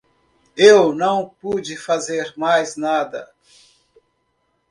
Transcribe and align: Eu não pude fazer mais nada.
Eu 0.57 0.95
não 0.95 1.29
pude 1.39 1.77
fazer 1.77 2.33
mais 2.35 2.75
nada. 2.75 3.31